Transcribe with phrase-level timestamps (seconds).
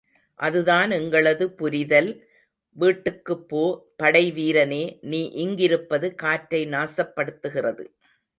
[0.39, 2.09] அதுதான் எங்களது புரிதல்
[2.75, 3.63] வீட்டுக்குப் போ
[3.95, 7.85] படை வீரனே நீ இங்கிருப்பது காற்றை நாசப்படுத்துகிறது.